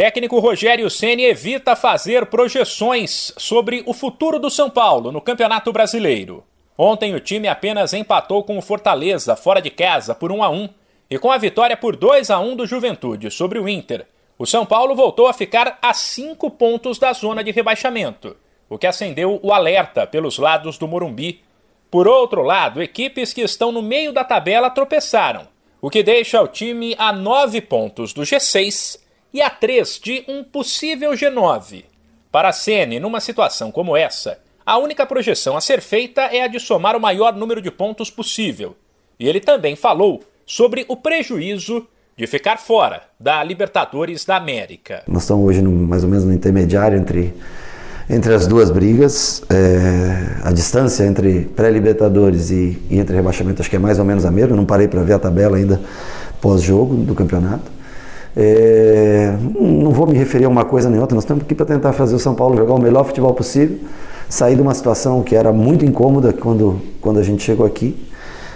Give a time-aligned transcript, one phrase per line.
[0.00, 6.42] Técnico Rogério Ceni evita fazer projeções sobre o futuro do São Paulo no Campeonato Brasileiro.
[6.78, 10.68] Ontem o time apenas empatou com o Fortaleza fora de casa por 1 a 1
[11.10, 14.06] e com a vitória por 2 a 1 do Juventude sobre o Inter.
[14.38, 18.38] O São Paulo voltou a ficar a cinco pontos da zona de rebaixamento,
[18.70, 21.42] o que acendeu o alerta pelos lados do Morumbi.
[21.90, 25.46] Por outro lado, equipes que estão no meio da tabela tropeçaram,
[25.78, 30.42] o que deixa o time a nove pontos do G6 e a 3 de um
[30.42, 31.84] possível G9.
[32.30, 36.48] Para a Sene, numa situação como essa, a única projeção a ser feita é a
[36.48, 38.76] de somar o maior número de pontos possível.
[39.18, 45.02] E ele também falou sobre o prejuízo de ficar fora da Libertadores da América.
[45.08, 47.32] Nós estamos hoje no, mais ou menos no intermediário entre,
[48.08, 49.42] entre as duas brigas.
[49.48, 54.24] É, a distância entre pré-Libertadores e, e, entre rebaixamento acho que é mais ou menos
[54.24, 54.54] a mesma.
[54.54, 55.80] Não parei para ver a tabela ainda
[56.40, 57.79] pós-jogo do campeonato.
[58.36, 61.92] É, não vou me referir a uma coisa nem outra, nós estamos aqui para tentar
[61.92, 63.78] fazer o São Paulo jogar o melhor futebol possível,
[64.28, 67.96] sair de uma situação que era muito incômoda quando, quando a gente chegou aqui.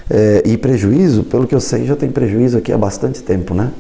[0.09, 3.71] É, e prejuízo, pelo que eu sei, já tem prejuízo aqui há bastante tempo, né?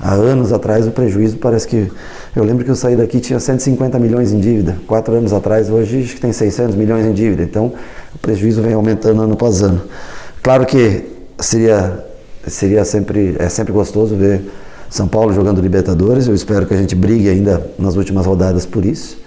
[0.00, 1.90] Há anos atrás o prejuízo parece que.
[2.34, 4.76] Eu lembro que eu saí daqui tinha 150 milhões em dívida.
[4.86, 7.44] Quatro anos atrás, hoje acho que tem 600 milhões em dívida.
[7.44, 7.72] Então
[8.12, 9.80] o prejuízo vem aumentando ano após ano.
[10.42, 11.04] Claro que
[11.38, 12.04] seria,
[12.48, 14.42] seria sempre, é sempre gostoso ver
[14.92, 16.28] são Paulo jogando Libertadores.
[16.28, 19.18] Eu espero que a gente brigue ainda nas últimas rodadas por isso.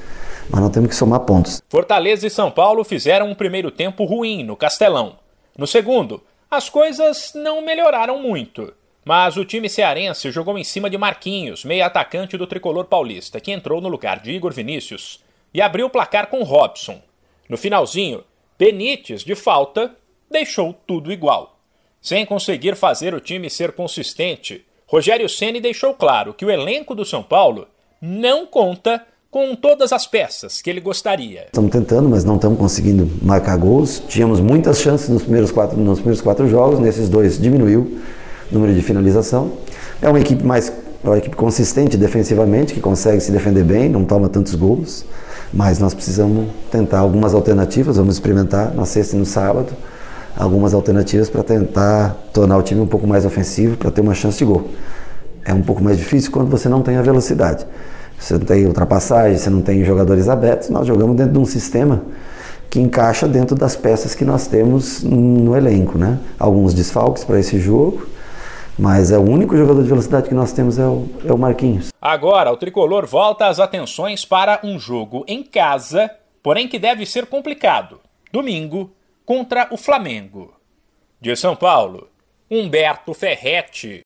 [0.47, 1.59] Mas não temos que somar pontos.
[1.67, 5.17] Fortaleza e São Paulo fizeram um primeiro tempo ruim no Castelão.
[5.57, 8.71] No segundo, as coisas não melhoraram muito.
[9.03, 13.51] Mas o time cearense jogou em cima de Marquinhos, meio atacante do tricolor paulista, que
[13.51, 15.19] entrou no lugar de Igor Vinícius
[15.51, 17.01] e abriu o placar com Robson.
[17.49, 18.23] No finalzinho,
[18.57, 19.95] Benítez, de falta,
[20.29, 21.57] deixou tudo igual.
[21.99, 24.63] Sem conseguir fazer o time ser consistente,
[24.95, 27.67] Rogério Ceni deixou claro que o elenco do São Paulo
[28.01, 31.47] não conta com todas as peças que ele gostaria.
[31.47, 34.01] Estamos tentando, mas não estamos conseguindo marcar gols.
[34.07, 37.81] Tínhamos muitas chances nos primeiros quatro, nos primeiros quatro jogos, nesses dois diminuiu
[38.49, 39.51] o número de finalização.
[40.01, 44.05] É uma equipe mais é uma equipe consistente defensivamente, que consegue se defender bem, não
[44.05, 45.03] toma tantos gols,
[45.53, 49.73] mas nós precisamos tentar algumas alternativas, vamos experimentar na sexta e no sábado
[50.37, 54.37] algumas alternativas para tentar tornar o time um pouco mais ofensivo, para ter uma chance
[54.37, 54.69] de gol.
[55.43, 57.65] É um pouco mais difícil quando você não tem a velocidade.
[58.19, 60.69] Você não tem ultrapassagem, você não tem jogadores abertos.
[60.69, 62.01] Nós jogamos dentro de um sistema
[62.69, 66.19] que encaixa dentro das peças que nós temos no elenco, né?
[66.37, 68.05] Alguns desfalques para esse jogo,
[68.77, 71.89] mas é o único jogador de velocidade que nós temos é o, é o Marquinhos.
[72.01, 76.09] Agora, o tricolor volta as atenções para um jogo em casa,
[76.43, 77.99] porém que deve ser complicado.
[78.31, 78.91] Domingo,
[79.25, 80.59] contra o Flamengo.
[81.19, 82.09] De São Paulo,
[82.49, 84.03] Humberto Ferretti.